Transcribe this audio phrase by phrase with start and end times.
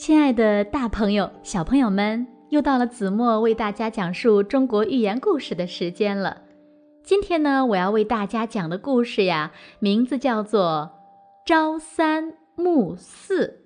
[0.00, 6.40] 亲爱的，大朋友、小朋友们，又到了子墨为大家讲述中国寓言故事的时间了。
[7.04, 10.92] 今天呢，我要为大家讲的故事呀，名字叫做
[11.46, 13.60] 《朝三暮四》。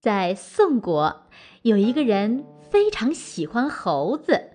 [0.00, 1.22] 在宋国，
[1.62, 4.50] 有一个人非常喜欢猴子，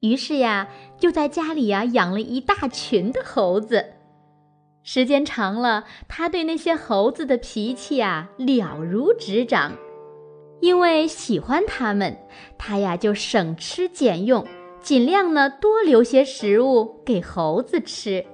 [0.00, 0.68] 于是呀，
[0.98, 3.93] 就在家里呀养了一大群的猴子。
[4.86, 9.72] 时间长了，他对那些猴子的脾气呀了如指掌。
[10.60, 12.18] 因为喜欢它们，
[12.58, 14.46] 他呀就省吃俭用，
[14.80, 18.26] 尽量呢多留些食物给猴子吃。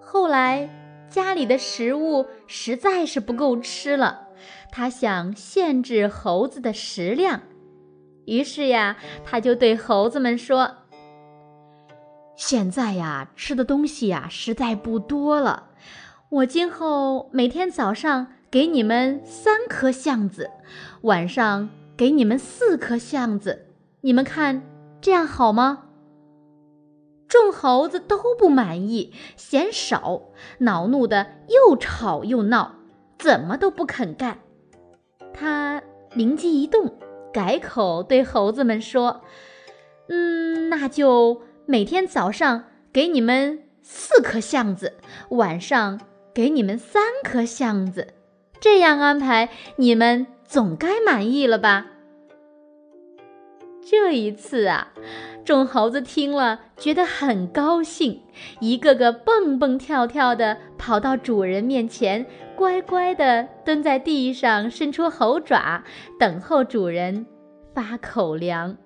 [0.00, 0.70] 后来
[1.10, 4.28] 家里的食物实在是不够吃了，
[4.72, 7.42] 他想限制猴子的食量，
[8.24, 10.77] 于是呀，他就对猴子们说
[12.38, 15.70] ：“现在呀，吃的东西呀实在不多了。”
[16.30, 20.50] 我今后每天早上给你们三颗橡子，
[21.00, 23.66] 晚上给你们四颗橡子，
[24.02, 24.62] 你们看
[25.00, 25.86] 这样好吗？
[27.26, 30.28] 众猴子都不满意，嫌少，
[30.58, 32.76] 恼怒的又吵又闹，
[33.18, 34.38] 怎么都不肯干。
[35.34, 36.94] 他灵机一动，
[37.32, 39.22] 改口对猴子们说
[40.08, 44.94] ：“嗯，那就每天早上给你们四颗橡子，
[45.28, 46.00] 晚上。”
[46.34, 48.14] 给你们三颗橡子，
[48.60, 51.86] 这样安排，你们总该满意了吧？
[53.84, 54.92] 这一次啊，
[55.44, 58.22] 众猴子听了觉得很高兴，
[58.60, 62.24] 一个个蹦蹦跳跳的跑到主人面前，
[62.54, 65.82] 乖乖的蹲在地上，伸出猴爪，
[66.20, 67.26] 等候主人
[67.74, 68.76] 发口粮。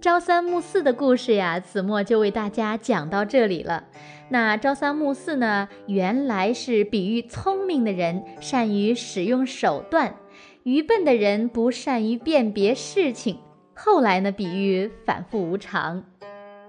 [0.00, 3.84] 朝三暮四的故事呀，子墨就为大家讲到这里了。
[4.30, 10.14] 那朝三暮四呢，原来是比喻聪明的人善于使用手段，
[10.62, 13.40] 愚笨的人不善于辨别事情。
[13.74, 16.02] 后来呢，比喻反复无常。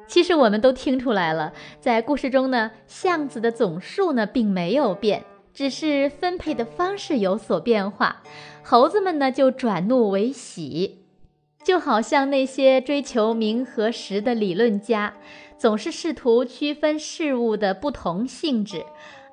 [0.08, 8.24] 其实我们都听出来了，在故事中呢，橡子的总数呢并没有变，只是分配的方式有所变化。
[8.62, 11.01] 猴子们呢就转怒为喜。
[11.64, 15.14] 就好像那些追求名和实的理论家，
[15.58, 18.84] 总是试图区分事物的不同性质，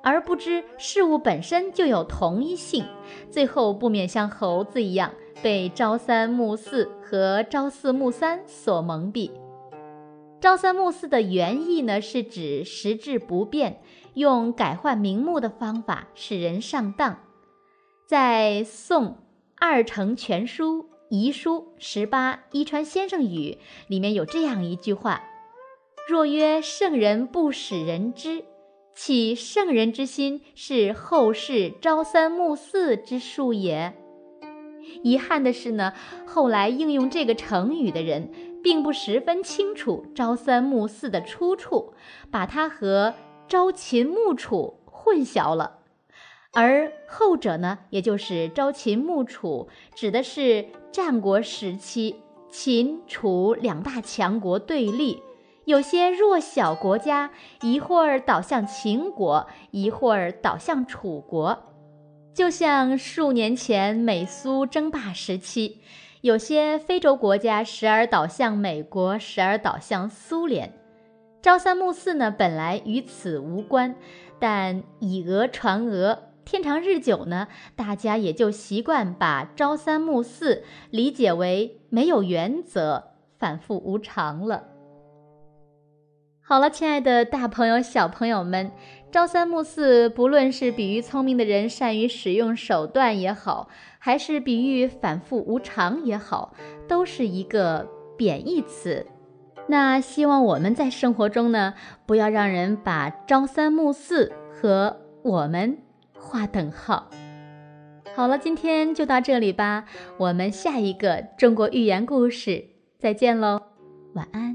[0.03, 2.85] 而不知事物本身就有同一性，
[3.31, 9.31] 最后不免像猴子一样被朝三暮四和朝四暮三所蒙蔽。
[10.39, 13.81] 朝三暮四的原意呢，是指实质不变，
[14.13, 17.17] 用改换名目的方法使人上当。
[18.05, 19.05] 在宋
[19.59, 20.83] 《二程全书》。
[21.09, 25.23] 遗书十八伊川先生语里面有这样一句话
[26.07, 28.43] ：“若曰圣人不使人知，
[28.93, 33.93] 岂圣人之心是后世朝三暮四之术也？”
[35.01, 35.93] 遗憾的是呢，
[36.27, 38.31] 后来应用这个成语的人
[38.63, 41.95] 并不十分清楚“朝三暮四”的出处，
[42.29, 43.15] 把它和
[43.49, 45.79] “朝秦暮楚”混淆了。
[46.51, 52.15] 而后者呢，也就是朝秦暮楚，指的是战国时期
[52.49, 55.21] 秦楚两大强国对立，
[55.65, 57.31] 有些弱小国家
[57.61, 61.61] 一会儿倒向秦国，一会儿倒向楚国，
[62.33, 65.81] 就像数年前美苏争霸时期，
[66.21, 70.71] 有些非洲国家时而倒向美国，时而倒向苏联。
[71.41, 73.93] 朝三暮四呢，本来与此无关，
[74.39, 76.28] 但以讹传讹。
[76.51, 84.63] 天长日久呢，大家也就习惯把朝三暮四理解为没有原则、反复无常了。
[86.41, 88.71] 好了，亲爱的大朋友、小朋友们，
[89.11, 93.69] 朝三暮四，不论是比喻聪明的人善于使用手段也好，
[93.99, 96.55] 还是比喻反复无常也好，
[96.87, 97.87] 都是一个
[98.17, 99.05] 贬义词。
[99.67, 101.75] 那希望我们在生活中呢，
[102.07, 105.77] 不要让人把朝三暮四和我们。
[106.19, 107.09] 画等号。
[108.15, 109.85] 好了，今天就到这里吧。
[110.17, 112.65] 我们下一个中国寓言故事
[112.97, 113.61] 再见喽，
[114.13, 114.48] 晚安。